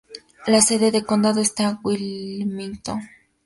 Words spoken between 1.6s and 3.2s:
en Wilmington.